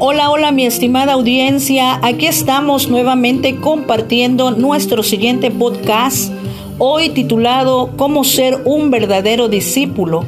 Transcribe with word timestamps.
Hola, 0.00 0.28
hola 0.28 0.50
mi 0.50 0.66
estimada 0.66 1.12
audiencia, 1.12 2.00
aquí 2.02 2.26
estamos 2.26 2.88
nuevamente 2.88 3.54
compartiendo 3.54 4.50
nuestro 4.50 5.04
siguiente 5.04 5.52
podcast, 5.52 6.32
hoy 6.78 7.10
titulado 7.10 7.92
Cómo 7.96 8.24
ser 8.24 8.60
un 8.64 8.90
verdadero 8.90 9.48
discípulo, 9.48 10.24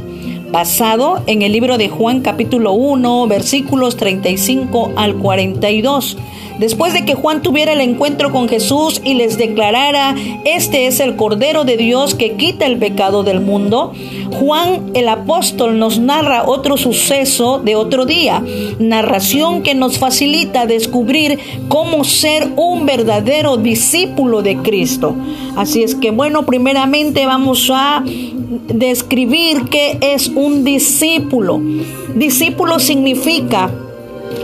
basado 0.53 1.21
en 1.27 1.43
el 1.43 1.51
libro 1.51 1.79
de 1.79 1.89
Juan 1.89 2.21
capítulo 2.21 2.75
1, 2.75 3.27
versículos 3.27 3.97
35 3.97 4.93
al 4.95 5.17
42. 5.17 6.17
Después 6.59 6.95
de 6.95 7.05
que 7.05 7.15
Juan 7.15 7.43
tuviera 7.43 7.73
el 7.73 7.81
encuentro 7.81 8.33
con 8.33 8.49
Jesús 8.49 9.01
y 9.05 9.15
les 9.15 9.37
declarara, 9.37 10.15
este 10.45 10.87
es 10.87 11.01
el 11.01 11.17
Cordero 11.17 11.65
de 11.65 11.77
Dios 11.77 12.15
que 12.15 12.33
quita 12.33 12.67
el 12.67 12.79
pecado 12.79 13.23
del 13.23 13.41
mundo, 13.41 13.93
Juan 14.41 14.91
el 14.95 15.09
apóstol 15.09 15.79
nos 15.79 15.99
narra 15.99 16.45
otro 16.47 16.77
suceso 16.77 17.59
de 17.59 17.77
otro 17.77 18.07
día, 18.07 18.43
narración 18.79 19.63
que 19.63 19.75
nos 19.75 19.99
facilita 19.99 20.67
descubrir 20.67 21.39
cómo 21.69 22.05
ser 22.05 22.49
un 22.57 22.87
verdadero 22.87 23.57
discípulo 23.57 24.43
de 24.43 24.57
Cristo. 24.59 25.15
Así 25.57 25.83
es 25.83 25.95
que 25.95 26.11
bueno, 26.11 26.47
primeramente 26.47 27.27
vamos 27.27 27.71
a 27.73 28.03
describir 28.07 29.65
qué 29.71 29.99
es 30.01 30.29
un 30.29 30.65
discípulo. 30.65 31.61
Discípulo 32.15 32.79
significa 32.79 33.71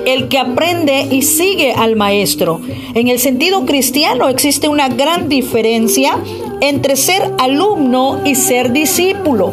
el 0.07 0.29
que 0.29 0.39
aprende 0.39 1.09
y 1.11 1.23
sigue 1.23 1.73
al 1.73 1.97
maestro. 1.97 2.61
En 2.95 3.09
el 3.09 3.19
sentido 3.19 3.65
cristiano 3.65 4.29
existe 4.29 4.69
una 4.69 4.89
gran 4.89 5.29
diferencia 5.29 6.19
entre 6.61 6.97
ser 6.97 7.33
alumno 7.39 8.21
y 8.25 8.35
ser 8.35 8.73
discípulo. 8.73 9.53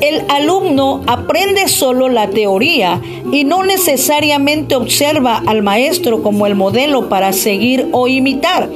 El 0.00 0.22
alumno 0.28 1.02
aprende 1.06 1.68
solo 1.68 2.08
la 2.08 2.28
teoría 2.28 3.00
y 3.32 3.44
no 3.44 3.62
necesariamente 3.64 4.74
observa 4.74 5.42
al 5.46 5.62
maestro 5.62 6.22
como 6.22 6.46
el 6.46 6.54
modelo 6.54 7.08
para 7.08 7.32
seguir 7.32 7.88
o 7.92 8.06
imitar. 8.06 8.68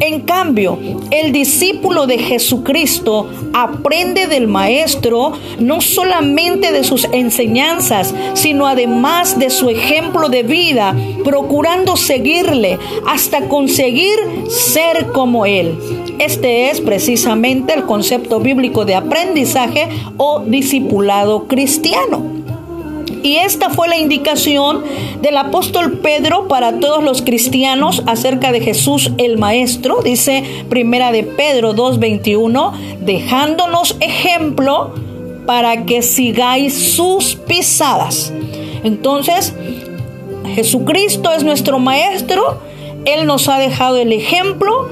En 0.00 0.20
cambio, 0.22 0.78
el 1.10 1.32
discípulo 1.32 2.06
de 2.06 2.18
Jesucristo 2.18 3.30
aprende 3.52 4.26
del 4.26 4.48
Maestro 4.48 5.32
no 5.60 5.80
solamente 5.80 6.72
de 6.72 6.82
sus 6.82 7.06
enseñanzas, 7.12 8.12
sino 8.34 8.66
además 8.66 9.38
de 9.38 9.50
su 9.50 9.70
ejemplo 9.70 10.28
de 10.28 10.42
vida, 10.42 10.96
procurando 11.24 11.96
seguirle 11.96 12.78
hasta 13.06 13.48
conseguir 13.48 14.18
ser 14.48 15.06
como 15.12 15.46
Él. 15.46 15.78
Este 16.18 16.70
es 16.70 16.80
precisamente 16.80 17.74
el 17.74 17.84
concepto 17.84 18.40
bíblico 18.40 18.84
de 18.84 18.94
aprendizaje 18.94 19.88
o 20.16 20.40
discipulado 20.64 21.46
cristiano. 21.46 22.22
Y 23.22 23.36
esta 23.36 23.68
fue 23.68 23.86
la 23.88 23.98
indicación 23.98 24.82
del 25.20 25.36
apóstol 25.36 25.98
Pedro 25.98 26.48
para 26.48 26.80
todos 26.80 27.04
los 27.04 27.20
cristianos 27.20 28.02
acerca 28.06 28.50
de 28.50 28.60
Jesús 28.60 29.12
el 29.18 29.36
Maestro, 29.36 30.00
dice 30.02 30.42
Primera 30.70 31.12
de 31.12 31.22
Pedro 31.22 31.74
2:21, 31.74 32.72
dejándonos 33.00 33.96
ejemplo 34.00 34.94
para 35.46 35.84
que 35.84 36.00
sigáis 36.00 36.74
sus 36.94 37.34
pisadas. 37.34 38.32
Entonces, 38.84 39.54
Jesucristo 40.54 41.30
es 41.32 41.44
nuestro 41.44 41.78
Maestro, 41.78 42.58
Él 43.04 43.26
nos 43.26 43.48
ha 43.48 43.58
dejado 43.58 43.96
el 43.98 44.12
ejemplo 44.12 44.88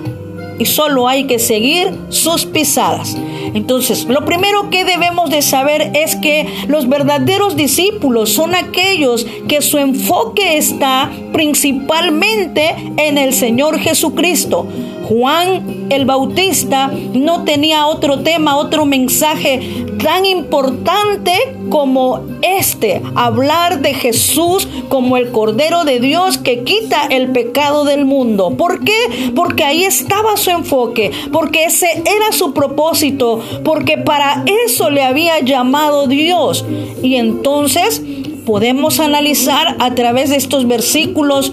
y 0.58 0.66
solo 0.66 1.08
hay 1.08 1.24
que 1.24 1.38
seguir 1.38 1.92
sus 2.08 2.46
pisadas. 2.46 3.16
Entonces, 3.54 4.04
lo 4.04 4.24
primero 4.24 4.70
que 4.70 4.84
debemos 4.84 5.30
de 5.30 5.42
saber 5.42 5.90
es 5.94 6.16
que 6.16 6.46
los 6.68 6.88
verdaderos 6.88 7.56
discípulos 7.56 8.30
son 8.30 8.54
aquellos 8.54 9.26
que 9.48 9.60
su 9.60 9.78
enfoque 9.78 10.56
está 10.56 11.10
principalmente 11.32 12.74
en 12.96 13.18
el 13.18 13.34
Señor 13.34 13.78
Jesucristo. 13.78 14.66
Juan 15.08 15.86
el 15.90 16.04
Bautista 16.04 16.90
no 17.12 17.44
tenía 17.44 17.86
otro 17.86 18.20
tema, 18.20 18.56
otro 18.56 18.84
mensaje 18.84 19.84
tan 20.02 20.24
importante 20.24 21.32
como 21.68 22.20
este, 22.42 23.02
hablar 23.14 23.80
de 23.80 23.94
Jesús 23.94 24.68
como 24.88 25.16
el 25.16 25.30
Cordero 25.30 25.84
de 25.84 26.00
Dios 26.00 26.38
que 26.38 26.64
quita 26.64 27.06
el 27.08 27.30
pecado 27.30 27.84
del 27.84 28.04
mundo. 28.04 28.56
¿Por 28.56 28.84
qué? 28.84 29.32
Porque 29.34 29.64
ahí 29.64 29.84
estaba 29.84 30.36
su 30.36 30.50
enfoque, 30.50 31.10
porque 31.32 31.64
ese 31.64 31.86
era 31.92 32.32
su 32.32 32.52
propósito, 32.52 33.40
porque 33.64 33.98
para 33.98 34.44
eso 34.66 34.90
le 34.90 35.02
había 35.02 35.40
llamado 35.40 36.06
Dios. 36.06 36.64
Y 37.02 37.16
entonces 37.16 38.02
podemos 38.44 39.00
analizar 39.00 39.76
a 39.78 39.94
través 39.94 40.30
de 40.30 40.36
estos 40.36 40.66
versículos 40.66 41.52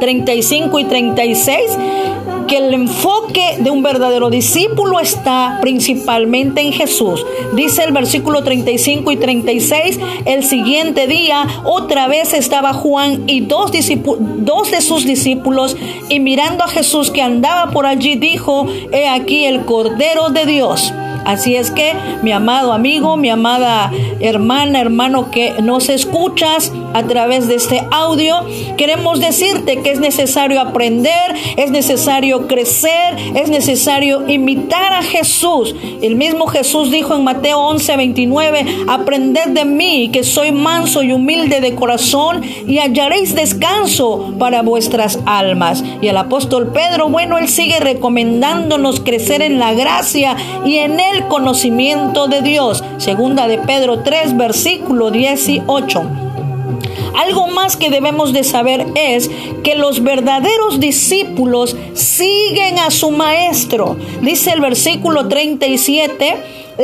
35 0.00 0.78
y 0.80 0.84
36 0.84 1.60
que 2.52 2.58
el 2.58 2.74
enfoque 2.74 3.56
de 3.60 3.70
un 3.70 3.82
verdadero 3.82 4.28
discípulo 4.28 5.00
está 5.00 5.56
principalmente 5.62 6.60
en 6.60 6.70
Jesús. 6.70 7.24
Dice 7.54 7.82
el 7.82 7.92
versículo 7.92 8.44
35 8.44 9.10
y 9.10 9.16
36, 9.16 9.98
el 10.26 10.44
siguiente 10.44 11.06
día 11.06 11.46
otra 11.64 12.08
vez 12.08 12.34
estaba 12.34 12.74
Juan 12.74 13.22
y 13.26 13.40
dos, 13.40 13.72
dos 13.72 14.70
de 14.70 14.82
sus 14.82 15.06
discípulos 15.06 15.78
y 16.10 16.20
mirando 16.20 16.64
a 16.64 16.68
Jesús 16.68 17.10
que 17.10 17.22
andaba 17.22 17.70
por 17.70 17.86
allí 17.86 18.16
dijo, 18.16 18.66
he 18.92 19.08
aquí 19.08 19.46
el 19.46 19.64
Cordero 19.64 20.28
de 20.28 20.44
Dios 20.44 20.92
Así 21.24 21.56
es 21.56 21.70
que, 21.70 21.92
mi 22.22 22.32
amado 22.32 22.72
amigo, 22.72 23.16
mi 23.16 23.30
amada 23.30 23.90
hermana, 24.20 24.80
hermano 24.80 25.30
que 25.30 25.54
nos 25.62 25.88
escuchas 25.88 26.72
a 26.94 27.02
través 27.04 27.48
de 27.48 27.54
este 27.54 27.82
audio, 27.90 28.44
queremos 28.76 29.20
decirte 29.20 29.82
que 29.82 29.90
es 29.90 30.00
necesario 30.00 30.60
aprender, 30.60 31.34
es 31.56 31.70
necesario 31.70 32.46
crecer, 32.46 33.16
es 33.34 33.48
necesario 33.48 34.28
imitar 34.28 34.92
a 34.92 35.02
Jesús. 35.02 35.74
El 36.02 36.16
mismo 36.16 36.46
Jesús 36.46 36.90
dijo 36.90 37.14
en 37.14 37.24
Mateo 37.24 37.58
11, 37.60 37.96
29, 37.96 38.66
aprended 38.88 39.48
de 39.48 39.64
mí, 39.64 40.10
que 40.12 40.24
soy 40.24 40.52
manso 40.52 41.02
y 41.02 41.12
humilde 41.12 41.60
de 41.60 41.74
corazón, 41.74 42.42
y 42.66 42.78
hallaréis 42.78 43.34
descanso 43.34 44.34
para 44.38 44.62
vuestras 44.62 45.18
almas. 45.26 45.84
Y 46.00 46.08
el 46.08 46.16
apóstol 46.16 46.72
Pedro, 46.72 47.08
bueno, 47.08 47.38
él 47.38 47.48
sigue 47.48 47.80
recomendándonos 47.80 49.00
crecer 49.00 49.42
en 49.42 49.58
la 49.58 49.72
gracia 49.74 50.36
y 50.64 50.76
en 50.76 51.00
él 51.00 51.11
el 51.14 51.28
conocimiento 51.28 52.28
de 52.28 52.42
Dios. 52.42 52.82
Segunda 52.98 53.46
de 53.48 53.58
Pedro 53.58 54.00
3, 54.00 54.36
versículo 54.36 55.10
18. 55.10 56.02
Algo 57.14 57.46
más 57.48 57.76
que 57.76 57.90
debemos 57.90 58.32
de 58.32 58.42
saber 58.42 58.86
es 58.94 59.30
que 59.62 59.74
los 59.74 60.02
verdaderos 60.02 60.80
discípulos 60.80 61.76
siguen 61.94 62.78
a 62.78 62.90
su 62.90 63.10
maestro. 63.10 63.96
Dice 64.22 64.52
el 64.52 64.60
versículo 64.60 65.28
37 65.28 66.36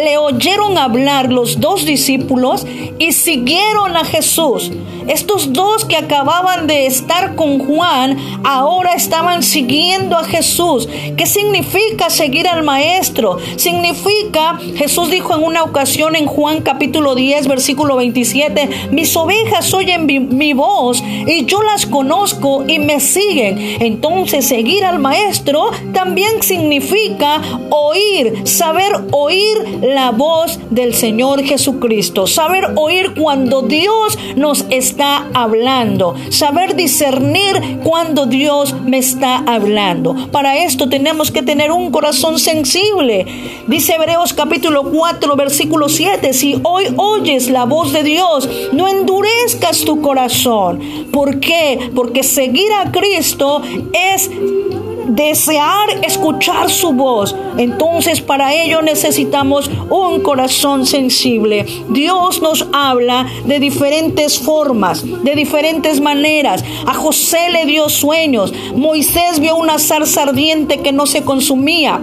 le 0.04 0.18
oyeron 0.18 0.78
hablar 0.78 1.32
los 1.32 1.60
dos 1.60 1.84
discípulos 1.84 2.66
y 2.98 3.12
siguieron 3.12 3.96
a 3.96 4.04
Jesús. 4.04 4.70
Estos 5.08 5.54
dos 5.54 5.86
que 5.86 5.96
acababan 5.96 6.66
de 6.66 6.86
estar 6.86 7.34
con 7.34 7.58
Juan 7.60 8.18
ahora 8.44 8.92
estaban 8.92 9.42
siguiendo 9.42 10.18
a 10.18 10.24
Jesús. 10.24 10.86
¿Qué 11.16 11.24
significa 11.24 12.10
seguir 12.10 12.46
al 12.46 12.62
Maestro? 12.62 13.38
Significa, 13.56 14.58
Jesús 14.76 15.10
dijo 15.10 15.34
en 15.34 15.44
una 15.44 15.62
ocasión 15.62 16.14
en 16.14 16.26
Juan 16.26 16.60
capítulo 16.60 17.14
10, 17.14 17.48
versículo 17.48 17.96
27, 17.96 18.90
mis 18.90 19.16
ovejas 19.16 19.72
oyen 19.72 20.04
mi, 20.04 20.20
mi 20.20 20.52
voz 20.52 21.02
y 21.02 21.46
yo 21.46 21.62
las 21.62 21.86
conozco 21.86 22.64
y 22.68 22.78
me 22.78 23.00
siguen. 23.00 23.78
Entonces 23.80 24.46
seguir 24.46 24.84
al 24.84 24.98
Maestro 24.98 25.70
también 25.94 26.42
significa 26.42 27.40
oír, 27.70 28.46
saber 28.46 28.92
oír 29.12 29.78
la 29.94 30.10
voz 30.10 30.58
del 30.70 30.94
Señor 30.94 31.42
Jesucristo, 31.42 32.26
saber 32.26 32.72
oír 32.76 33.14
cuando 33.14 33.62
Dios 33.62 34.18
nos 34.36 34.66
está 34.70 35.28
hablando, 35.32 36.14
saber 36.30 36.76
discernir 36.76 37.80
cuando 37.82 38.26
Dios 38.26 38.74
me 38.84 38.98
está 38.98 39.38
hablando. 39.38 40.14
Para 40.30 40.58
esto 40.58 40.88
tenemos 40.88 41.30
que 41.30 41.42
tener 41.42 41.72
un 41.72 41.90
corazón 41.90 42.38
sensible. 42.38 43.26
Dice 43.66 43.94
Hebreos 43.94 44.34
capítulo 44.34 44.90
4, 44.90 45.36
versículo 45.36 45.88
7, 45.88 46.32
si 46.34 46.60
hoy 46.64 46.86
oyes 46.96 47.48
la 47.48 47.64
voz 47.64 47.92
de 47.92 48.02
Dios, 48.02 48.48
no 48.72 48.88
endurezcas 48.88 49.84
tu 49.84 50.00
corazón. 50.02 50.80
¿Por 51.12 51.40
qué? 51.40 51.90
Porque 51.94 52.22
seguir 52.22 52.70
a 52.72 52.90
Cristo 52.92 53.62
es 53.92 54.30
desear 55.08 55.88
escuchar 56.02 56.70
su 56.70 56.92
voz. 56.92 57.34
Entonces 57.56 58.20
para 58.20 58.54
ello 58.54 58.82
necesitamos 58.82 59.70
un 59.90 60.20
corazón 60.20 60.86
sensible. 60.86 61.66
Dios 61.88 62.40
nos 62.42 62.66
habla 62.72 63.26
de 63.44 63.58
diferentes 63.60 64.38
formas, 64.38 65.04
de 65.24 65.34
diferentes 65.34 66.00
maneras. 66.00 66.64
A 66.86 66.94
José 66.94 67.50
le 67.50 67.66
dio 67.66 67.88
sueños. 67.88 68.52
Moisés 68.74 69.40
vio 69.40 69.56
una 69.56 69.78
zarza 69.78 70.22
ardiente 70.22 70.78
que 70.78 70.92
no 70.92 71.06
se 71.06 71.22
consumía. 71.22 72.00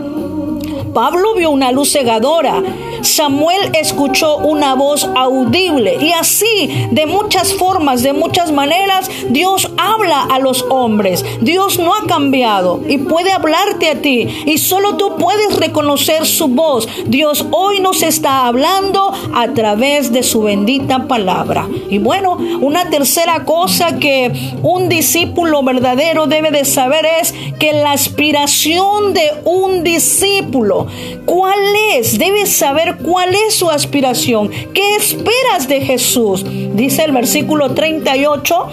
Pablo 0.93 1.35
vio 1.35 1.51
una 1.51 1.71
luz 1.71 1.91
cegadora. 1.91 2.63
Samuel 3.05 3.71
escuchó 3.73 4.37
una 4.37 4.75
voz 4.75 5.09
audible 5.15 5.97
y 6.01 6.11
así, 6.11 6.87
de 6.91 7.05
muchas 7.05 7.53
formas, 7.53 8.03
de 8.03 8.13
muchas 8.13 8.51
maneras, 8.51 9.09
Dios 9.29 9.71
habla 9.77 10.23
a 10.23 10.39
los 10.39 10.63
hombres. 10.69 11.23
Dios 11.41 11.79
no 11.79 11.93
ha 11.95 12.07
cambiado 12.07 12.81
y 12.87 12.97
puede 12.97 13.31
hablarte 13.31 13.89
a 13.89 14.01
ti 14.01 14.27
y 14.45 14.57
solo 14.57 14.97
tú 14.97 15.15
puedes 15.17 15.57
reconocer 15.57 16.25
su 16.25 16.47
voz. 16.47 16.87
Dios 17.05 17.45
hoy 17.51 17.79
nos 17.79 18.01
está 18.01 18.47
hablando 18.47 19.13
a 19.33 19.53
través 19.53 20.11
de 20.11 20.23
su 20.23 20.43
bendita 20.43 21.07
palabra. 21.07 21.67
Y 21.89 21.99
bueno, 21.99 22.37
una 22.61 22.89
tercera 22.89 23.45
cosa 23.45 23.97
que 23.99 24.31
un 24.61 24.89
discípulo 24.89 25.63
verdadero 25.63 26.27
debe 26.27 26.51
de 26.51 26.65
saber 26.65 27.05
es 27.21 27.33
que 27.59 27.73
la 27.73 27.91
aspiración 27.91 29.13
de 29.13 29.31
un 29.45 29.83
discípulo, 29.83 30.87
¿cuál 31.25 31.59
es? 31.93 32.17
Debes 32.17 32.55
saber 32.55 32.94
cuál 33.03 33.33
es 33.33 33.56
su 33.56 33.69
aspiración. 33.69 34.50
¿Qué 34.74 34.95
esperas 34.95 35.68
de 35.68 35.81
Jesús? 35.81 36.45
Dice 36.74 37.03
el 37.03 37.12
versículo 37.12 37.74
38. 37.74 38.69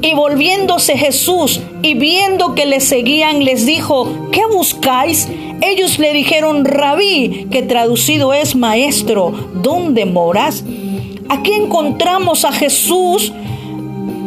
Y 0.00 0.14
volviéndose 0.14 0.96
Jesús 0.96 1.60
y 1.82 1.94
viendo 1.94 2.54
que 2.54 2.66
le 2.66 2.80
seguían, 2.80 3.44
les 3.44 3.66
dijo, 3.66 4.30
¿qué 4.30 4.46
buscáis? 4.46 5.28
Ellos 5.60 5.98
le 5.98 6.12
dijeron, 6.12 6.64
rabí, 6.64 7.48
que 7.50 7.62
traducido 7.62 8.32
es 8.32 8.54
maestro, 8.54 9.32
¿dónde 9.54 10.06
moras? 10.06 10.64
Aquí 11.28 11.52
encontramos 11.52 12.44
a 12.44 12.52
Jesús 12.52 13.32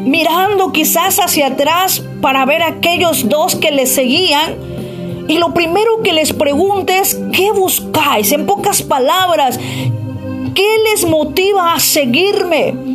mirando 0.06 0.72
quizás 0.72 1.20
hacia 1.20 1.48
atrás 1.48 2.04
para 2.22 2.46
ver 2.46 2.62
a 2.64 2.68
aquellos 2.68 3.30
dos 3.30 3.56
que 3.56 3.72
le 3.72 3.86
seguían. 3.86 4.56
Y 5.28 5.38
lo 5.38 5.54
primero 5.54 6.02
que 6.04 6.14
les 6.14 6.34
pregunta 6.34 6.98
es, 6.98 7.20
¿qué 7.34 7.52
buscáis? 7.52 8.32
En 8.32 8.46
pocas 8.46 8.82
palabras, 8.82 9.60
¿qué 10.54 10.68
les 10.92 11.06
motiva 11.06 11.74
a 11.74 11.80
seguirme? 11.80 12.92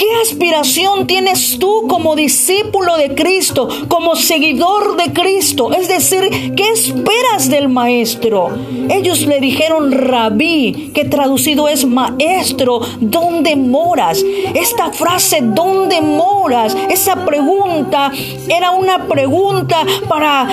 ¿Qué 0.00 0.06
aspiración 0.22 1.06
tienes 1.06 1.58
tú 1.58 1.86
como 1.86 2.16
discípulo 2.16 2.96
de 2.96 3.14
Cristo, 3.14 3.68
como 3.86 4.16
seguidor 4.16 4.96
de 4.96 5.12
Cristo? 5.12 5.72
Es 5.74 5.88
decir, 5.88 6.54
¿qué 6.56 6.70
esperas 6.70 7.50
del 7.50 7.68
maestro? 7.68 8.48
Ellos 8.88 9.26
le 9.26 9.40
dijeron 9.40 9.92
rabí, 9.92 10.90
que 10.94 11.04
traducido 11.04 11.68
es 11.68 11.84
maestro, 11.84 12.80
¿dónde 12.98 13.56
moras? 13.56 14.24
Esta 14.54 14.90
frase, 14.90 15.40
¿dónde 15.42 16.00
moras? 16.00 16.74
Esa 16.88 17.26
pregunta 17.26 18.10
era 18.48 18.70
una 18.70 19.06
pregunta 19.06 19.84
para 20.08 20.48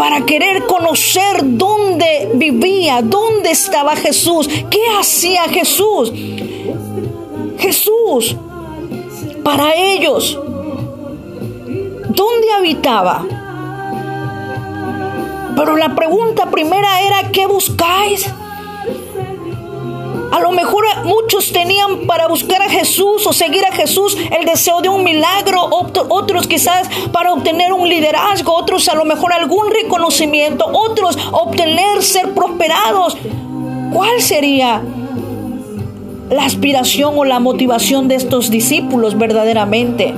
para 0.00 0.24
querer 0.24 0.64
conocer 0.64 1.40
dónde 1.42 2.30
vivía, 2.32 3.02
dónde 3.02 3.50
estaba 3.50 3.94
Jesús, 3.96 4.48
qué 4.70 4.80
hacía 4.98 5.42
Jesús. 5.50 6.10
Jesús 7.58 8.34
para 9.44 9.74
ellos. 9.74 10.40
¿Dónde 12.08 12.50
habitaba? 12.56 13.26
Pero 15.54 15.76
la 15.76 15.94
pregunta 15.94 16.50
primera 16.50 17.02
era, 17.02 17.30
¿qué 17.30 17.44
buscáis? 17.44 18.26
A 20.30 20.40
lo 20.40 20.52
mejor 20.52 20.84
muchos 21.04 21.52
tenían 21.52 22.06
para 22.06 22.28
buscar 22.28 22.62
a 22.62 22.68
Jesús 22.68 23.26
o 23.26 23.32
seguir 23.32 23.64
a 23.64 23.72
Jesús 23.72 24.16
el 24.38 24.46
deseo 24.46 24.80
de 24.80 24.88
un 24.88 25.02
milagro, 25.04 25.68
otros 25.70 26.46
quizás 26.46 26.88
para 27.12 27.32
obtener 27.32 27.72
un 27.72 27.88
liderazgo, 27.88 28.54
otros 28.54 28.88
a 28.88 28.94
lo 28.94 29.04
mejor 29.04 29.32
algún 29.32 29.70
reconocimiento, 29.70 30.66
otros 30.72 31.18
obtener 31.32 32.02
ser 32.02 32.32
prosperados. 32.34 33.16
¿Cuál 33.92 34.20
sería 34.20 34.82
la 36.30 36.44
aspiración 36.44 37.14
o 37.18 37.24
la 37.24 37.40
motivación 37.40 38.06
de 38.08 38.14
estos 38.14 38.50
discípulos 38.50 39.18
verdaderamente. 39.18 40.14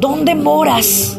¿Dónde 0.00 0.34
moras? 0.34 1.18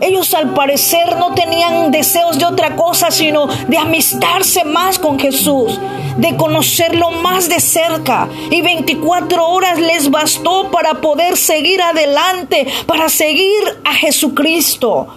Ellos 0.00 0.32
al 0.32 0.54
parecer 0.54 1.16
no 1.18 1.34
tenían 1.34 1.90
deseos 1.90 2.38
de 2.38 2.46
otra 2.46 2.76
cosa, 2.76 3.10
sino 3.10 3.48
de 3.68 3.78
amistarse 3.78 4.64
más 4.64 4.98
con 4.98 5.18
Jesús, 5.18 5.78
de 6.16 6.36
conocerlo 6.36 7.10
más 7.10 7.48
de 7.48 7.60
cerca. 7.60 8.28
Y 8.50 8.62
24 8.62 9.46
horas 9.48 9.78
les 9.78 10.10
bastó 10.10 10.70
para 10.70 11.00
poder 11.00 11.36
seguir 11.36 11.80
adelante, 11.82 12.66
para 12.86 13.08
seguir 13.08 13.62
a 13.84 13.94
Jesucristo. 13.94 15.08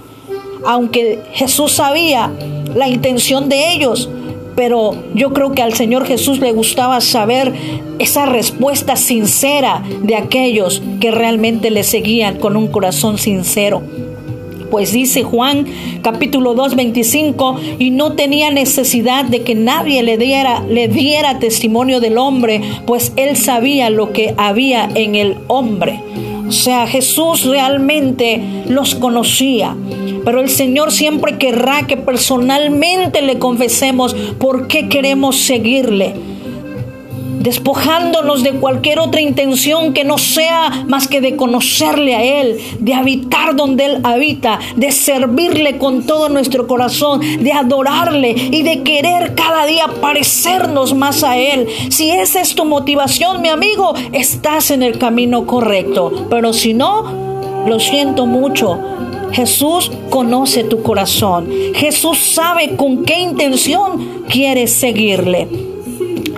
Aunque 0.66 1.20
Jesús 1.34 1.74
sabía 1.74 2.32
la 2.74 2.88
intención 2.88 3.50
de 3.50 3.74
ellos, 3.74 4.10
pero 4.56 4.92
yo 5.14 5.34
creo 5.34 5.52
que 5.52 5.62
al 5.62 5.74
Señor 5.74 6.06
Jesús 6.06 6.40
le 6.40 6.52
gustaba 6.52 7.02
saber 7.02 7.54
esa 8.00 8.26
respuesta 8.26 8.96
sincera 8.96 9.84
de 10.02 10.16
aquellos 10.16 10.82
que 11.00 11.12
realmente 11.12 11.72
le 11.72 11.84
seguían 11.84 12.38
con 12.38 12.56
un 12.56 12.68
corazón 12.68 13.18
sincero. 13.18 13.82
Pues 14.74 14.92
dice 14.92 15.22
Juan 15.22 15.68
capítulo 16.02 16.56
2, 16.56 16.76
25, 16.76 17.60
y 17.78 17.92
no 17.92 18.14
tenía 18.14 18.50
necesidad 18.50 19.24
de 19.24 19.44
que 19.44 19.54
nadie 19.54 20.02
le 20.02 20.18
diera, 20.18 20.64
le 20.68 20.88
diera 20.88 21.38
testimonio 21.38 22.00
del 22.00 22.18
hombre, 22.18 22.60
pues 22.88 23.14
él 23.16 23.38
sabía 23.38 23.92
lo 23.92 24.14
que 24.14 24.34
había 24.36 24.90
en 24.96 25.14
el 25.14 25.38
hombre. 25.46 26.00
O 26.48 26.52
sea, 26.52 26.88
Jesús 26.88 27.46
realmente 27.46 28.42
los 28.68 28.96
conocía. 28.96 29.78
Pero 30.26 30.42
el 30.42 30.50
Señor 30.50 30.92
siempre 30.92 31.38
querrá 31.38 31.86
que 31.86 31.96
personalmente 31.96 33.22
le 33.22 33.38
confesemos 33.38 34.16
por 34.40 34.68
qué 34.68 34.90
queremos 34.90 35.36
seguirle 35.36 36.16
despojándonos 37.44 38.42
de 38.42 38.54
cualquier 38.54 39.00
otra 39.00 39.22
intención 39.22 39.94
que 39.94 40.06
no 40.06 40.18
sea 40.18 40.86
más 40.88 41.08
que 41.08 41.22
de 41.22 41.36
conocerle 41.36 42.16
a 42.16 42.24
Él, 42.24 42.58
de 42.80 42.94
habitar 42.94 43.56
donde 43.56 43.86
Él 43.86 44.00
habita, 44.04 44.60
de 44.76 44.92
servirle 44.92 45.78
con 45.78 46.06
todo 46.06 46.30
nuestro 46.30 46.68
corazón, 46.68 47.20
de 47.20 47.52
adorarle 47.52 48.32
y 48.32 48.64
de 48.64 48.82
querer 48.84 49.36
cada 49.36 49.66
día 49.66 49.88
parecernos 50.02 50.94
más 50.94 51.24
a 51.24 51.38
Él. 51.38 51.68
Si 51.90 52.10
esa 52.10 52.40
es 52.40 52.56
tu 52.56 52.64
motivación, 52.66 53.42
mi 53.42 53.50
amigo, 53.50 53.94
estás 54.14 54.72
en 54.72 54.82
el 54.82 54.98
camino 54.98 55.46
correcto. 55.46 56.28
Pero 56.30 56.54
si 56.54 56.74
no, 56.74 57.66
lo 57.68 57.80
siento 57.80 58.26
mucho, 58.26 58.80
Jesús 59.34 59.92
conoce 60.10 60.64
tu 60.64 60.82
corazón. 60.82 61.50
Jesús 61.76 62.20
sabe 62.20 62.78
con 62.78 63.04
qué 63.04 63.20
intención 63.20 64.24
quieres 64.30 64.72
seguirle. 64.72 65.73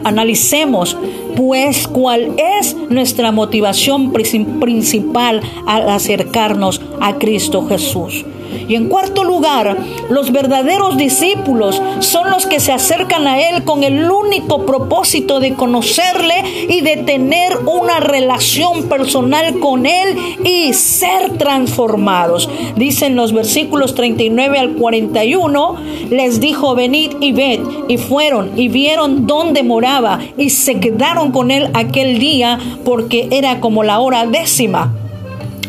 Analicemos 0.05 0.97
pues 1.35 1.87
cuál 1.87 2.35
es 2.37 2.75
nuestra 2.89 3.31
motivación 3.31 4.13
principal 4.13 5.41
al 5.65 5.89
acercarnos 5.89 6.79
a 7.01 7.17
Cristo 7.17 7.67
Jesús. 7.67 8.23
Y 8.67 8.75
en 8.75 8.87
cuarto 8.87 9.23
lugar, 9.23 9.77
los 10.09 10.31
verdaderos 10.31 10.97
discípulos 10.97 11.81
son 11.99 12.29
los 12.31 12.45
que 12.45 12.59
se 12.59 12.71
acercan 12.71 13.27
a 13.27 13.39
Él 13.39 13.63
con 13.63 13.83
el 13.83 14.09
único 14.09 14.65
propósito 14.65 15.39
de 15.39 15.53
conocerle 15.53 16.43
y 16.69 16.81
de 16.81 16.97
tener 16.97 17.57
una 17.65 17.99
relación 17.99 18.83
personal 18.83 19.59
con 19.59 19.85
Él 19.85 20.17
y 20.43 20.73
ser 20.73 21.37
transformados. 21.37 22.49
Dicen 22.75 23.15
los 23.15 23.33
versículos 23.33 23.93
39 23.93 24.57
al 24.57 24.73
41, 24.73 25.75
les 26.09 26.39
dijo, 26.39 26.75
venid 26.75 27.11
y 27.19 27.33
ved, 27.33 27.59
y 27.87 27.97
fueron 27.97 28.51
y 28.55 28.67
vieron 28.67 29.27
dónde 29.27 29.63
moraba 29.63 29.94
y 30.37 30.49
se 30.49 30.79
quedaron 30.79 31.31
con 31.31 31.51
Él 31.51 31.69
aquel 31.73 32.19
día 32.19 32.59
porque 32.83 33.27
era 33.31 33.59
como 33.59 33.83
la 33.83 33.99
hora 33.99 34.25
décima. 34.25 34.93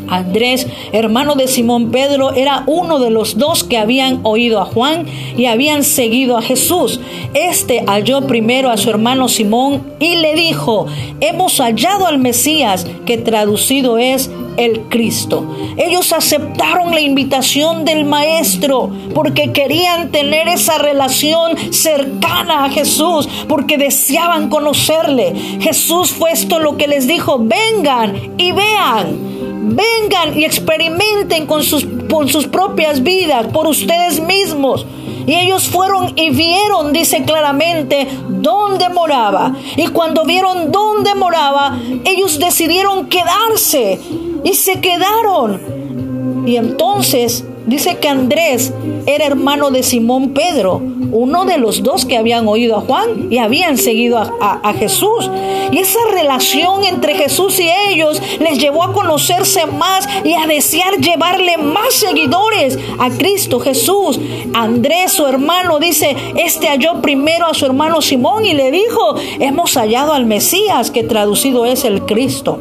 Andrés, 0.09 0.67
hermano 0.93 1.35
de 1.35 1.49
Simón 1.49 1.91
Pedro, 1.91 2.33
era 2.33 2.65
uno 2.67 2.99
de 2.99 3.11
los 3.11 3.39
dos 3.39 3.65
que 3.65 3.79
habían 3.79 4.21
oído 4.23 4.61
a 4.61 4.65
Juan 4.65 5.07
y 5.37 5.47
habían 5.47 5.85
seguido 5.85 6.37
a 6.37 6.43
Jesús. 6.43 7.01
Este 7.35 7.85
halló 7.87 8.27
primero 8.27 8.71
a 8.71 8.77
su 8.77 8.91
hermano 8.91 9.29
Simón 9.29 9.83
y 10.01 10.17
le 10.17 10.35
dijo, 10.35 10.87
hemos 11.21 11.59
hallado 11.61 12.07
al 12.07 12.19
Mesías, 12.19 12.87
que 13.05 13.19
traducido 13.19 13.99
es 13.99 14.31
el 14.57 14.83
Cristo. 14.89 15.47
Ellos 15.77 16.13
aceptaron 16.13 16.93
la 16.93 17.01
invitación 17.01 17.85
del 17.85 18.05
Maestro 18.05 18.91
porque 19.15 19.53
querían 19.53 20.11
tener 20.11 20.49
esa 20.49 20.79
relación 20.79 21.73
cercana 21.73 22.65
a 22.65 22.71
Jesús, 22.71 23.29
porque 23.49 23.79
deseaban 23.79 24.49
conocerle. 24.49 25.35
Jesús 25.61 26.11
fue 26.11 26.33
esto 26.33 26.59
lo 26.59 26.77
que 26.77 26.89
les 26.89 27.07
dijo, 27.07 27.39
vengan 27.39 28.33
y 28.39 28.53
vean 28.53 29.37
vengan 29.63 30.39
y 30.39 30.45
experimenten 30.45 31.47
con 31.47 31.63
sus, 31.63 31.87
con 32.11 32.29
sus 32.29 32.47
propias 32.47 33.03
vidas, 33.03 33.47
por 33.49 33.67
ustedes 33.67 34.21
mismos. 34.21 34.87
Y 35.27 35.35
ellos 35.35 35.69
fueron 35.69 36.13
y 36.17 36.31
vieron, 36.31 36.93
dice 36.93 37.25
claramente, 37.25 38.07
dónde 38.29 38.89
moraba. 38.89 39.57
Y 39.77 39.89
cuando 39.89 40.25
vieron 40.25 40.71
dónde 40.71 41.15
moraba, 41.17 41.79
ellos 42.05 42.39
decidieron 42.39 43.09
quedarse. 43.09 44.01
Y 44.45 44.55
se 44.55 44.81
quedaron. 44.81 46.45
Y 46.47 46.57
entonces 46.57 47.45
dice 47.67 47.99
que 47.99 48.09
Andrés 48.09 48.73
era 49.07 49.27
hermano 49.27 49.71
de 49.71 49.83
Simón 49.83 50.31
Pedro, 50.31 50.81
uno 51.13 51.45
de 51.45 51.59
los 51.59 51.83
dos 51.83 52.05
que 52.05 52.17
habían 52.17 52.49
oído 52.49 52.77
a 52.77 52.81
Juan 52.81 53.29
y 53.31 53.39
habían 53.39 53.77
seguido 53.79 54.19
a, 54.19 54.75
Jesús. 54.75 55.31
Y 55.71 55.79
esa 55.79 55.99
relación 56.13 56.85
entre 56.85 57.15
Jesús 57.15 57.59
y 57.59 57.69
ellos 57.91 58.21
les 58.39 58.59
llevó 58.59 58.83
a 58.85 58.93
conocerse 58.93 59.67
más 59.67 60.09
y 60.25 60.35
a 60.35 60.47
desear 60.47 60.99
llevarle 60.99 61.57
más 61.57 61.95
seguidores 61.95 62.79
a 62.99 63.11
Cristo 63.11 63.61
Jesús. 63.61 64.19
Andrés, 64.55 65.13
su 65.13 65.27
hermano, 65.27 65.79
dice, 65.79 66.17
este 66.37 66.69
halló 66.69 67.01
primero 67.01 67.47
a 67.47 67.55
su 67.55 67.65
hermano 67.67 68.03
Simón 68.03 68.45
y 68.45 68.55
le 68.55 68.71
dijo, 68.71 69.17
hemos 69.41 69.75
hallado 69.75 70.13
al 70.13 70.27
Mesías, 70.27 70.91
que 70.91 71.05
traducido 71.05 71.65
es 71.65 71.85
el 71.85 72.03
Cristo. 72.03 72.61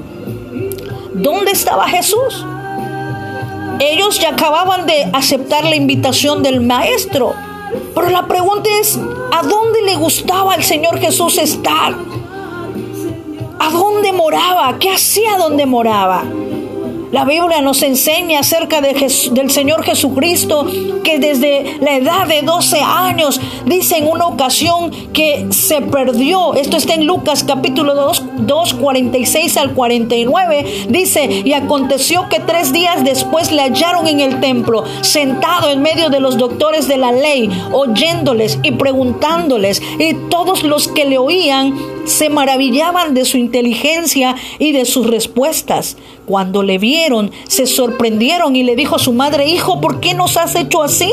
¿Dónde 1.14 1.52
estaba 1.52 1.88
Jesús? 1.88 2.46
Ellos 3.80 4.20
ya 4.20 4.30
acababan 4.30 4.86
de 4.86 5.10
aceptar 5.14 5.66
la 5.66 5.76
invitación 5.76 6.44
del 6.44 6.62
maestro. 6.62 7.34
Pero 7.94 8.10
la 8.10 8.28
pregunta 8.28 8.70
es, 8.80 8.98
¿a 9.32 9.42
dónde 9.42 9.82
le 9.82 9.96
gustaba 9.96 10.54
al 10.54 10.64
Señor 10.64 11.00
Jesús 11.00 11.38
estar? 11.38 11.94
¿A 13.60 13.70
dónde 13.70 14.14
moraba? 14.14 14.78
¿Qué 14.80 14.92
hacía 14.92 15.38
donde 15.38 15.66
moraba? 15.66 16.24
La 17.12 17.24
Biblia 17.24 17.62
nos 17.62 17.82
enseña 17.84 18.40
acerca 18.40 18.82
de 18.82 18.96
del 19.32 19.52
Señor 19.52 19.84
Jesucristo 19.84 20.66
que 21.04 21.20
desde 21.20 21.78
la 21.80 21.96
edad 21.96 22.28
de 22.28 22.42
12 22.42 22.82
años 22.82 23.40
dice 23.66 23.98
en 23.98 24.08
una 24.08 24.26
ocasión 24.28 24.92
que 25.14 25.46
se 25.52 25.82
perdió. 25.82 26.56
Esto 26.56 26.78
está 26.78 26.96
en 26.96 27.06
Lucas 27.06 27.44
capítulo 27.44 27.94
2, 27.94 28.24
2 28.40 28.74
46 28.74 29.58
al 29.58 29.74
49. 29.74 30.88
Dice, 30.90 31.44
y 31.46 31.54
aconteció 31.54 32.28
que 32.30 32.40
tres 32.40 32.74
días 32.74 33.04
después 33.04 33.52
le 33.52 33.62
hallaron 33.62 34.08
en 34.08 34.20
el 34.20 34.40
templo, 34.40 34.84
sentado 35.02 35.70
en 35.70 35.82
medio 35.82 36.10
de 36.10 36.20
los 36.20 36.38
doctores 36.38 36.88
de 36.88 36.98
la 36.98 37.12
ley, 37.12 37.50
oyéndoles 37.72 38.60
y 38.64 38.72
preguntándoles. 38.72 39.82
Y 40.00 40.16
todos 40.30 40.64
los 40.64 40.88
que 40.88 41.06
le 41.06 41.18
oían 41.18 41.95
se 42.06 42.30
maravillaban 42.30 43.14
de 43.14 43.26
su 43.26 43.38
inteligencia 43.38 44.36
y 44.60 44.72
de 44.72 44.86
sus 44.86 45.08
respuestas. 45.08 45.98
Cuando 46.26 46.64
le 46.64 46.78
vieron, 46.78 47.32
se 47.48 47.66
sorprendieron 47.66 48.56
y 48.56 48.64
le 48.64 48.76
dijo 48.76 48.96
a 48.96 49.00
su 49.00 49.14
madre, 49.14 49.48
Hijo, 49.48 49.82
¿por 49.82 50.00
qué 50.00 50.14
nos 50.14 50.38
has 50.38 50.56
hecho 50.56 50.82
así? 50.82 51.12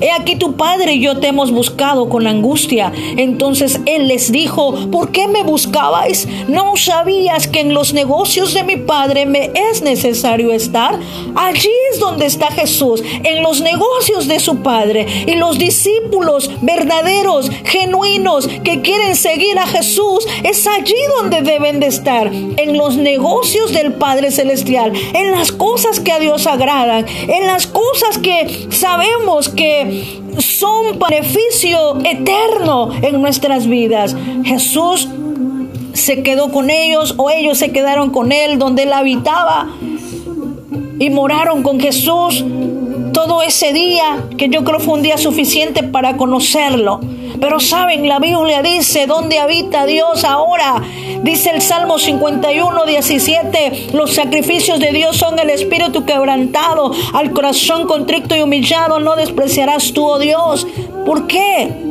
He 0.00 0.10
aquí 0.10 0.36
tu 0.36 0.56
padre 0.56 0.94
y 0.94 1.00
yo 1.00 1.18
te 1.18 1.28
hemos 1.28 1.50
buscado 1.50 2.08
con 2.08 2.26
angustia. 2.26 2.92
Entonces 3.16 3.80
él 3.86 4.08
les 4.08 4.32
dijo, 4.32 4.74
¿por 4.90 5.12
qué 5.12 5.28
me 5.28 5.42
buscabais? 5.42 6.26
¿No 6.48 6.76
sabías 6.76 7.48
que 7.48 7.60
en 7.60 7.74
los 7.74 7.92
negocios 7.92 8.54
de 8.54 8.64
mi 8.64 8.76
padre 8.76 9.26
me 9.26 9.50
es 9.70 9.82
necesario 9.82 10.52
estar? 10.52 10.98
Allí 11.34 11.70
es 11.92 12.00
donde 12.00 12.26
está 12.26 12.50
Jesús, 12.50 13.02
en 13.24 13.42
los 13.42 13.60
negocios 13.60 14.26
de 14.26 14.40
su 14.40 14.62
padre. 14.62 15.06
Y 15.26 15.34
los 15.36 15.58
discípulos 15.58 16.50
verdaderos, 16.62 17.50
genuinos, 17.64 18.48
que 18.64 18.80
quieren 18.80 19.16
seguir 19.16 19.58
a 19.58 19.66
Jesús, 19.66 20.26
es 20.44 20.66
allí 20.66 20.96
donde 21.18 21.42
deben 21.42 21.80
de 21.80 21.86
estar, 21.86 22.30
en 22.32 22.76
los 22.76 22.96
negocios 22.96 23.72
del 23.72 23.92
Padre 23.94 24.30
Celestial, 24.30 24.92
en 25.14 25.30
las 25.30 25.52
cosas 25.52 26.00
que 26.00 26.12
a 26.12 26.18
Dios 26.18 26.46
agradan, 26.46 27.06
en 27.28 27.46
las 27.46 27.66
cosas 27.66 28.18
que 28.18 28.68
sabemos 28.70 29.48
que 29.48 29.89
son 30.38 30.98
beneficio 30.98 31.98
eterno 32.04 32.90
en 33.02 33.20
nuestras 33.20 33.66
vidas. 33.66 34.16
Jesús 34.44 35.08
se 35.92 36.22
quedó 36.22 36.50
con 36.50 36.70
ellos 36.70 37.14
o 37.16 37.30
ellos 37.30 37.58
se 37.58 37.72
quedaron 37.72 38.10
con 38.10 38.32
él 38.32 38.58
donde 38.58 38.84
él 38.84 38.92
habitaba 38.92 39.68
y 40.98 41.10
moraron 41.10 41.62
con 41.62 41.80
Jesús 41.80 42.44
todo 43.12 43.42
ese 43.42 43.72
día, 43.72 44.24
que 44.36 44.48
yo 44.48 44.64
creo 44.64 44.80
fue 44.80 44.94
un 44.94 45.02
día 45.02 45.18
suficiente 45.18 45.82
para 45.82 46.16
conocerlo. 46.16 47.00
Pero 47.40 47.60
saben, 47.60 48.08
la 48.08 48.18
Biblia 48.18 48.62
dice, 48.62 49.06
¿dónde 49.06 49.38
habita 49.38 49.86
Dios 49.86 50.24
ahora? 50.24 50.82
Dice 51.22 51.50
el 51.50 51.62
Salmo 51.62 51.98
51, 51.98 52.84
17, 52.84 53.88
los 53.92 54.14
sacrificios 54.14 54.78
de 54.80 54.92
Dios 54.92 55.16
son 55.16 55.38
el 55.38 55.50
espíritu 55.50 56.04
quebrantado, 56.04 56.92
al 57.14 57.32
corazón 57.32 57.86
contrito 57.86 58.36
y 58.36 58.42
humillado 58.42 59.00
no 59.00 59.16
despreciarás 59.16 59.92
tú, 59.92 60.06
oh 60.06 60.18
Dios. 60.18 60.66
¿Por 61.04 61.26
qué? 61.26 61.89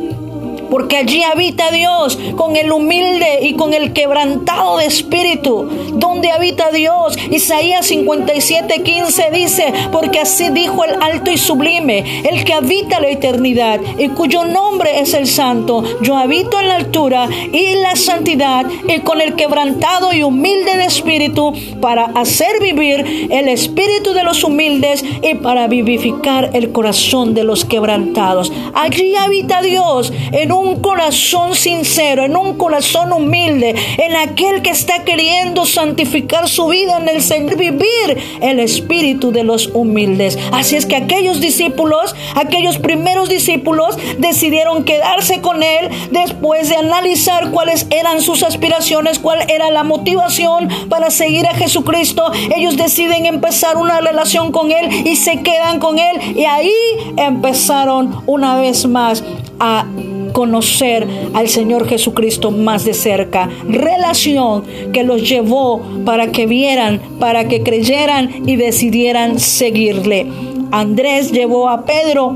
Porque 0.70 0.96
allí 0.96 1.22
habita 1.22 1.70
Dios 1.70 2.18
con 2.36 2.56
el 2.56 2.70
humilde 2.72 3.40
y 3.42 3.54
con 3.54 3.74
el 3.74 3.92
quebrantado 3.92 4.78
de 4.78 4.86
espíritu. 4.86 5.68
Donde 5.94 6.30
habita 6.30 6.70
Dios? 6.70 7.16
Isaías 7.30 7.86
57, 7.86 8.82
15 8.82 9.30
dice, 9.32 9.72
porque 9.92 10.20
así 10.20 10.50
dijo 10.50 10.84
el 10.84 10.94
alto 11.02 11.30
y 11.30 11.38
sublime, 11.38 12.22
el 12.28 12.44
que 12.44 12.54
habita 12.54 13.00
la 13.00 13.08
eternidad 13.08 13.80
y 13.98 14.08
cuyo 14.08 14.44
nombre 14.44 15.00
es 15.00 15.14
el 15.14 15.26
santo. 15.26 15.82
Yo 16.02 16.16
habito 16.16 16.60
en 16.60 16.68
la 16.68 16.76
altura 16.76 17.28
y 17.52 17.74
la 17.76 17.96
santidad 17.96 18.66
y 18.88 19.00
con 19.00 19.20
el 19.20 19.34
quebrantado 19.34 20.12
y 20.12 20.22
humilde 20.22 20.76
de 20.76 20.84
espíritu 20.84 21.52
para 21.80 22.04
hacer 22.04 22.60
vivir 22.62 23.28
el 23.30 23.48
espíritu 23.48 24.12
de 24.12 24.22
los 24.22 24.44
humildes 24.44 25.04
y 25.22 25.34
para 25.34 25.66
vivificar 25.66 26.50
el 26.52 26.72
corazón 26.72 27.34
de 27.34 27.44
los 27.44 27.64
quebrantados. 27.64 28.52
Allí 28.74 29.14
habita 29.16 29.62
Dios 29.62 30.12
en 30.32 30.52
un 30.52 30.59
un 30.60 30.80
corazón 30.80 31.54
sincero, 31.54 32.24
en 32.24 32.36
un 32.36 32.56
corazón 32.56 33.12
humilde, 33.12 33.74
en 33.98 34.16
aquel 34.16 34.62
que 34.62 34.70
está 34.70 35.04
queriendo 35.04 35.64
santificar 35.64 36.48
su 36.48 36.68
vida 36.68 36.98
en 36.98 37.08
el 37.08 37.22
Señor, 37.22 37.56
vivir 37.56 38.18
el 38.40 38.60
espíritu 38.60 39.32
de 39.32 39.44
los 39.44 39.70
humildes. 39.72 40.38
Así 40.52 40.76
es 40.76 40.86
que 40.86 40.96
aquellos 40.96 41.40
discípulos, 41.40 42.14
aquellos 42.34 42.78
primeros 42.78 43.28
discípulos, 43.28 43.96
decidieron 44.18 44.84
quedarse 44.84 45.40
con 45.40 45.62
Él 45.62 45.88
después 46.10 46.68
de 46.68 46.76
analizar 46.76 47.50
cuáles 47.50 47.86
eran 47.90 48.20
sus 48.20 48.42
aspiraciones, 48.42 49.18
cuál 49.18 49.50
era 49.50 49.70
la 49.70 49.84
motivación 49.84 50.68
para 50.88 51.10
seguir 51.10 51.46
a 51.46 51.54
Jesucristo. 51.54 52.30
Ellos 52.54 52.76
deciden 52.76 53.26
empezar 53.26 53.76
una 53.76 54.00
relación 54.00 54.52
con 54.52 54.70
Él 54.70 55.06
y 55.06 55.16
se 55.16 55.42
quedan 55.42 55.78
con 55.78 55.98
Él. 55.98 56.36
Y 56.36 56.44
ahí 56.44 56.72
empezaron 57.16 58.22
una 58.26 58.56
vez 58.56 58.86
más 58.86 59.24
a 59.58 59.86
conocer 60.32 61.06
al 61.34 61.48
Señor 61.48 61.86
Jesucristo 61.86 62.50
más 62.50 62.84
de 62.84 62.94
cerca. 62.94 63.48
Relación 63.68 64.64
que 64.92 65.04
los 65.04 65.28
llevó 65.28 65.80
para 66.04 66.32
que 66.32 66.46
vieran, 66.46 67.00
para 67.18 67.48
que 67.48 67.62
creyeran 67.62 68.48
y 68.48 68.56
decidieran 68.56 69.38
seguirle. 69.38 70.26
Andrés 70.72 71.32
llevó 71.32 71.68
a 71.68 71.84
Pedro, 71.84 72.34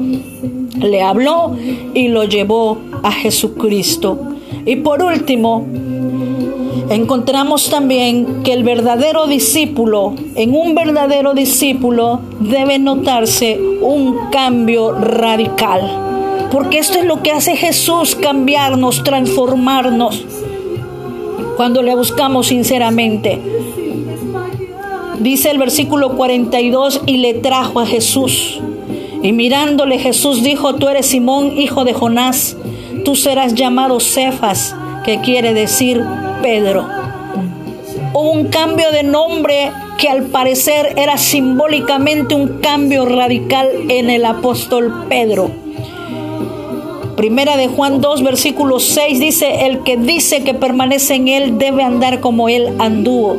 le 0.78 1.02
habló 1.02 1.56
y 1.94 2.08
lo 2.08 2.24
llevó 2.24 2.78
a 3.02 3.12
Jesucristo. 3.12 4.18
Y 4.66 4.76
por 4.76 5.02
último, 5.02 5.66
encontramos 6.90 7.70
también 7.70 8.42
que 8.42 8.52
el 8.52 8.64
verdadero 8.64 9.26
discípulo, 9.26 10.14
en 10.34 10.54
un 10.54 10.74
verdadero 10.74 11.34
discípulo 11.34 12.20
debe 12.40 12.78
notarse 12.78 13.58
un 13.80 14.30
cambio 14.30 14.92
radical. 14.92 16.13
Porque 16.54 16.78
esto 16.78 17.00
es 17.00 17.04
lo 17.04 17.20
que 17.20 17.32
hace 17.32 17.56
Jesús, 17.56 18.14
cambiarnos, 18.14 19.02
transformarnos, 19.02 20.24
cuando 21.56 21.82
le 21.82 21.96
buscamos 21.96 22.46
sinceramente. 22.46 23.40
Dice 25.18 25.50
el 25.50 25.58
versículo 25.58 26.14
42, 26.16 27.00
y 27.06 27.16
le 27.16 27.34
trajo 27.34 27.80
a 27.80 27.86
Jesús. 27.86 28.60
Y 29.20 29.32
mirándole 29.32 29.98
Jesús 29.98 30.44
dijo, 30.44 30.76
tú 30.76 30.86
eres 30.86 31.06
Simón, 31.06 31.58
hijo 31.58 31.84
de 31.84 31.92
Jonás, 31.92 32.56
tú 33.04 33.16
serás 33.16 33.56
llamado 33.56 33.98
Cefas, 33.98 34.76
que 35.04 35.20
quiere 35.22 35.54
decir 35.54 36.04
Pedro. 36.40 36.86
Hubo 38.12 38.30
un 38.30 38.46
cambio 38.46 38.92
de 38.92 39.02
nombre 39.02 39.72
que 39.98 40.08
al 40.08 40.26
parecer 40.26 40.94
era 40.98 41.18
simbólicamente 41.18 42.36
un 42.36 42.60
cambio 42.60 43.06
radical 43.06 43.68
en 43.88 44.08
el 44.08 44.24
apóstol 44.24 45.06
Pedro. 45.08 45.63
Primera 47.16 47.56
de 47.56 47.68
Juan 47.68 48.00
2, 48.00 48.22
versículo 48.22 48.80
6 48.80 49.20
dice, 49.20 49.66
el 49.66 49.84
que 49.84 49.96
dice 49.96 50.42
que 50.42 50.52
permanece 50.52 51.14
en 51.14 51.28
él 51.28 51.58
debe 51.58 51.84
andar 51.84 52.20
como 52.20 52.48
él 52.48 52.74
anduvo. 52.78 53.38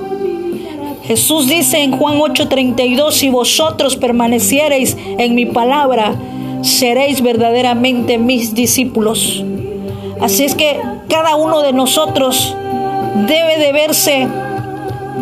Jesús 1.03 1.47
dice 1.47 1.83
en 1.83 1.91
Juan 1.91 2.17
8:32, 2.19 3.11
si 3.11 3.29
vosotros 3.29 3.95
permaneciereis 3.95 4.97
en 5.17 5.35
mi 5.35 5.45
palabra, 5.45 6.15
seréis 6.61 7.21
verdaderamente 7.21 8.17
mis 8.17 8.55
discípulos. 8.55 9.43
Así 10.21 10.45
es 10.45 10.55
que 10.55 10.79
cada 11.09 11.35
uno 11.35 11.61
de 11.61 11.73
nosotros 11.73 12.55
debe 13.27 13.59
de 13.59 13.71
verse 13.71 14.27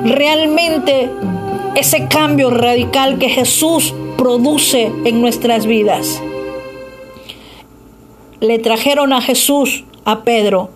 realmente 0.06 1.10
ese 1.76 2.08
cambio 2.08 2.50
radical 2.50 3.18
que 3.18 3.30
Jesús 3.30 3.94
produce 4.16 4.92
en 5.06 5.22
nuestras 5.22 5.66
vidas 5.66 6.22
le 8.44 8.60
trajeron 8.60 9.14
a 9.14 9.22
Jesús, 9.22 9.86
a 10.04 10.24
Pedro. 10.24 10.70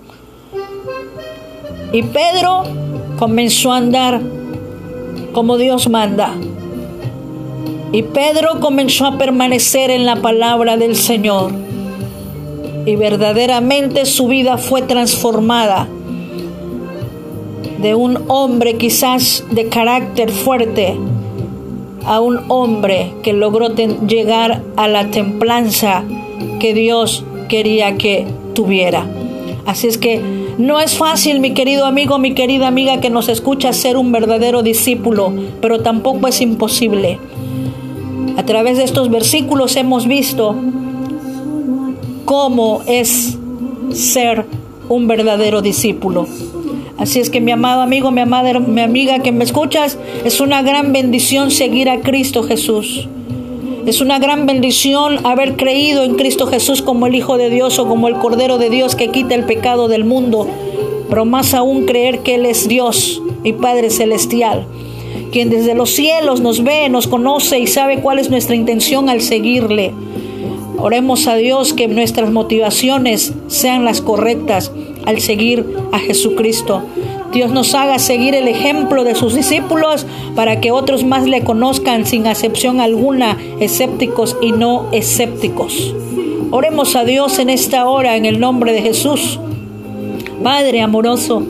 Y 1.92 2.02
Pedro 2.02 2.64
comenzó 3.20 3.74
a 3.74 3.78
andar 3.78 4.22
como 5.34 5.58
Dios 5.58 5.90
manda. 5.90 6.34
Y 7.92 8.04
Pedro 8.04 8.62
comenzó 8.62 9.06
a 9.06 9.18
permanecer 9.18 9.92
en 9.92 10.06
la 10.06 10.16
palabra 10.16 10.78
del 10.78 10.96
Señor. 10.96 11.52
Y 12.86 12.96
verdaderamente 12.96 14.06
su 14.06 14.28
vida 14.28 14.58
fue 14.58 14.84
transformada 14.84 15.90
de 17.80 17.96
un 17.96 18.24
hombre 18.30 18.78
quizás 18.78 19.44
de 19.52 19.68
carácter 19.68 20.32
fuerte 20.32 20.98
a 22.06 22.22
un 22.22 22.40
hombre 22.48 23.12
que 23.24 23.34
logró 23.34 23.76
llegar 23.76 24.64
a 24.78 24.88
la 24.88 25.12
templanza 25.12 26.06
que 26.62 26.74
Dios 26.74 27.26
quería 27.48 27.98
que 27.98 28.26
tuviera. 28.54 29.06
Así 29.66 29.88
es 29.88 29.98
que 29.98 30.22
no 30.58 30.80
es 30.80 30.98
fácil, 30.98 31.40
mi 31.40 31.54
querido 31.54 31.86
amigo, 31.86 32.18
mi 32.20 32.34
querida 32.34 32.68
amiga 32.68 33.00
que 33.02 33.10
nos 33.10 33.30
escucha 33.30 33.74
ser 33.74 33.98
un 33.98 34.12
verdadero 34.12 34.64
discípulo, 34.64 35.34
pero 35.62 35.82
tampoco 35.82 36.28
es 36.28 36.42
imposible. 36.42 37.20
A 38.38 38.44
través 38.44 38.78
de 38.78 38.84
estos 38.84 39.10
versículos 39.10 39.76
hemos 39.76 40.08
visto 40.08 40.56
cómo 42.26 42.82
es 42.88 43.38
ser 43.92 44.46
un 44.90 45.08
verdadero 45.08 45.62
discípulo. 45.62 46.28
Así 46.98 47.20
es 47.20 47.30
que 47.30 47.42
mi 47.42 47.52
amado 47.52 47.82
amigo, 47.82 48.12
mi 48.12 48.22
amada, 48.22 48.60
mi 48.60 48.82
amiga 48.82 49.20
que 49.20 49.32
me 49.32 49.44
escuchas, 49.44 49.98
es 50.24 50.42
una 50.42 50.62
gran 50.62 50.94
bendición 50.94 51.52
seguir 51.52 51.90
a 51.90 52.00
Cristo 52.02 52.44
Jesús. 52.44 53.08
Es 53.88 54.02
una 54.02 54.20
gran 54.20 54.46
bendición 54.46 55.26
haber 55.26 55.56
creído 55.56 56.04
en 56.04 56.16
Cristo 56.16 56.46
Jesús 56.46 56.82
como 56.82 57.08
el 57.08 57.16
Hijo 57.16 57.38
de 57.38 57.50
Dios 57.50 57.80
o 57.80 57.88
como 57.88 58.10
el 58.10 58.16
Cordero 58.16 58.58
de 58.58 58.70
Dios 58.70 58.96
que 58.96 59.12
quita 59.12 59.34
el 59.34 59.46
pecado 59.46 59.88
del 59.88 60.04
mundo. 60.04 60.46
Pero 61.08 61.24
más 61.24 61.54
aún 61.54 61.86
creer 61.86 62.20
que 62.20 62.36
Él 62.36 62.46
es 62.46 62.68
Dios 62.68 63.22
y 63.46 63.54
Padre 63.54 63.90
Celestial, 63.90 64.68
quien 65.32 65.50
desde 65.50 65.74
los 65.74 65.92
cielos 65.92 66.42
nos 66.42 66.66
ve, 66.66 66.90
nos 66.90 67.08
conoce 67.08 67.60
y 67.62 67.68
sabe 67.68 68.02
cuál 68.02 68.20
es 68.20 68.30
nuestra 68.30 68.58
intención 68.58 69.08
al 69.08 69.22
seguirle. 69.22 69.94
Oremos 70.78 71.26
a 71.28 71.38
Dios 71.38 71.72
que 71.72 71.88
nuestras 71.88 72.30
motivaciones 72.30 73.36
sean 73.48 73.86
las 73.86 74.02
correctas 74.02 74.70
al 75.08 75.20
seguir 75.22 75.66
a 75.92 76.00
Jesucristo. 76.00 76.84
Dios 77.32 77.52
nos 77.52 77.74
haga 77.74 77.98
seguir 77.98 78.36
el 78.36 78.48
ejemplo 78.48 79.04
de 79.04 79.16
sus 79.16 79.34
discípulos 79.34 80.06
para 80.36 80.60
que 80.62 80.72
otros 80.72 81.04
más 81.04 81.26
le 81.26 81.44
conozcan 81.44 82.06
sin 82.06 82.28
acepción 82.28 82.80
alguna, 82.80 83.38
escépticos 83.60 84.38
y 84.42 84.52
no 84.52 84.88
escépticos. 84.92 85.96
Oremos 86.52 86.96
a 86.96 87.06
Dios 87.06 87.40
en 87.40 87.50
esta 87.50 87.88
hora 87.88 88.18
en 88.18 88.26
el 88.26 88.40
nombre 88.40 88.74
de 88.74 88.82
Jesús. 88.82 89.40
Padre 90.44 90.82
amoroso, 90.82 91.44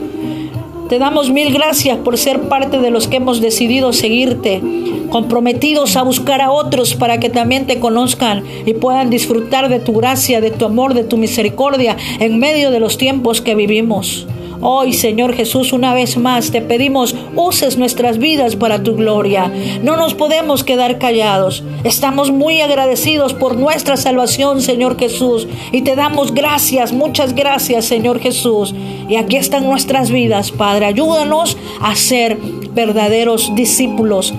te 0.89 0.99
damos 0.99 1.29
mil 1.29 1.53
gracias 1.53 1.97
por 1.97 2.17
ser 2.17 2.41
parte 2.43 2.79
de 2.79 2.91
los 2.91 3.07
que 3.07 3.17
hemos 3.17 3.41
decidido 3.41 3.93
seguirte, 3.93 4.61
comprometidos 5.09 5.97
a 5.97 6.03
buscar 6.03 6.41
a 6.41 6.51
otros 6.51 6.95
para 6.95 7.19
que 7.19 7.29
también 7.29 7.67
te 7.67 7.79
conozcan 7.79 8.43
y 8.65 8.73
puedan 8.73 9.09
disfrutar 9.09 9.69
de 9.69 9.79
tu 9.79 9.93
gracia, 9.93 10.41
de 10.41 10.51
tu 10.51 10.65
amor, 10.65 10.93
de 10.93 11.03
tu 11.03 11.17
misericordia 11.17 11.97
en 12.19 12.39
medio 12.39 12.71
de 12.71 12.79
los 12.79 12.97
tiempos 12.97 13.41
que 13.41 13.55
vivimos. 13.55 14.27
Hoy, 14.61 14.93
Señor 14.93 15.35
Jesús, 15.35 15.71
una 15.71 15.93
vez 15.93 16.17
más 16.17 16.51
te 16.51 16.61
pedimos, 16.61 17.15
uses 17.35 17.77
nuestras 17.77 18.17
vidas 18.17 18.55
para 18.55 18.81
tu 18.81 18.95
gloria. 18.95 19.51
No 19.83 19.97
nos 19.97 20.15
podemos 20.15 20.63
quedar 20.63 20.97
callados. 20.97 21.63
Estamos 21.83 22.31
muy 22.31 22.61
agradecidos 22.61 23.33
por 23.33 23.55
nuestra 23.55 23.97
salvación, 23.97 24.61
Señor 24.61 24.97
Jesús. 24.97 25.47
Y 25.71 25.83
te 25.83 25.95
damos 25.95 26.33
gracias, 26.33 26.91
muchas 26.91 27.35
gracias, 27.35 27.85
Señor 27.85 28.19
Jesús. 28.19 28.73
Y 29.07 29.15
aquí 29.15 29.37
están 29.37 29.65
nuestras 29.65 30.11
vidas, 30.11 30.51
Padre. 30.51 30.87
Ayúdanos 30.87 31.57
a 31.81 31.95
ser 31.95 32.37
verdaderos 32.73 33.53
discípulos 33.55 34.33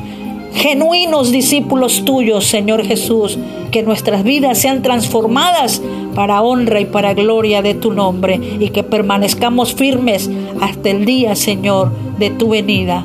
genuinos 0.55 1.31
discípulos 1.31 2.05
tuyos, 2.05 2.47
Señor 2.47 2.85
Jesús, 2.85 3.39
que 3.71 3.83
nuestras 3.83 4.25
vidas 4.25 4.59
sean 4.59 4.83
transformadas 4.83 5.83
para 6.15 6.43
honra 6.43 6.81
y 6.81 6.87
para 6.87 7.15
gloria 7.15 7.63
de 7.63 7.75
tu 7.75 7.93
nombre 7.93 8.41
y 8.59 8.71
que 8.71 8.83
permanezcamos 8.83 9.75
firmes 9.75 10.31
hasta 10.61 10.91
el 10.91 11.05
día, 11.05 11.37
Señor, 11.37 11.93
de 12.19 12.31
tu 12.31 12.51
venida. 12.51 13.05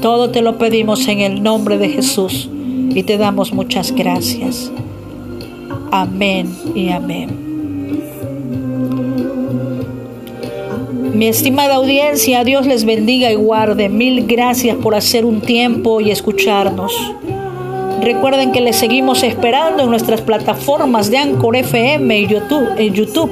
Todo 0.00 0.30
te 0.30 0.42
lo 0.42 0.56
pedimos 0.58 1.08
en 1.08 1.20
el 1.20 1.42
nombre 1.42 1.76
de 1.76 1.88
Jesús 1.88 2.48
y 2.94 3.02
te 3.02 3.18
damos 3.18 3.52
muchas 3.52 3.92
gracias. 3.92 4.70
Amén 5.90 6.54
y 6.74 6.90
amén. 6.90 7.49
Mi 11.14 11.26
estimada 11.26 11.74
audiencia, 11.74 12.44
Dios 12.44 12.66
les 12.66 12.84
bendiga 12.84 13.32
y 13.32 13.34
guarde. 13.34 13.88
Mil 13.88 14.26
gracias 14.26 14.76
por 14.76 14.94
hacer 14.94 15.24
un 15.24 15.40
tiempo 15.40 16.00
y 16.00 16.10
escucharnos. 16.10 16.92
Recuerden 18.00 18.52
que 18.52 18.60
les 18.60 18.76
seguimos 18.76 19.22
esperando 19.24 19.82
en 19.82 19.90
nuestras 19.90 20.20
plataformas 20.20 21.10
de 21.10 21.18
Anchor 21.18 21.56
FM 21.56 22.20
y 22.20 22.26
YouTube, 22.28 22.68
en 22.78 22.94
YouTube. 22.94 23.30